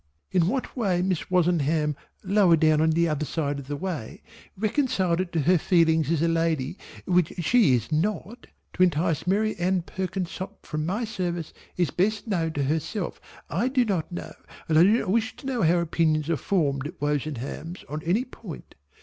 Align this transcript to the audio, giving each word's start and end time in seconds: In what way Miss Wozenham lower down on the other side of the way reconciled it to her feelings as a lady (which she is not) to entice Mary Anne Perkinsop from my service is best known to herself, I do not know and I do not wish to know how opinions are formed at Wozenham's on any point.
In 0.31 0.47
what 0.47 0.75
way 0.75 1.03
Miss 1.03 1.29
Wozenham 1.29 1.95
lower 2.23 2.55
down 2.55 2.81
on 2.81 2.89
the 2.89 3.07
other 3.07 3.23
side 3.23 3.59
of 3.59 3.67
the 3.67 3.75
way 3.75 4.23
reconciled 4.57 5.21
it 5.21 5.31
to 5.33 5.41
her 5.41 5.59
feelings 5.59 6.09
as 6.09 6.23
a 6.23 6.27
lady 6.27 6.79
(which 7.05 7.31
she 7.45 7.75
is 7.75 7.91
not) 7.91 8.47
to 8.73 8.81
entice 8.81 9.27
Mary 9.27 9.55
Anne 9.57 9.83
Perkinsop 9.83 10.65
from 10.65 10.87
my 10.87 11.05
service 11.05 11.53
is 11.77 11.91
best 11.91 12.25
known 12.27 12.53
to 12.53 12.63
herself, 12.63 13.21
I 13.47 13.67
do 13.67 13.85
not 13.85 14.11
know 14.11 14.33
and 14.67 14.79
I 14.79 14.81
do 14.81 14.97
not 15.01 15.09
wish 15.11 15.35
to 15.35 15.45
know 15.45 15.61
how 15.61 15.77
opinions 15.77 16.31
are 16.31 16.35
formed 16.35 16.87
at 16.87 16.99
Wozenham's 16.99 17.83
on 17.87 18.01
any 18.01 18.25
point. 18.25 18.73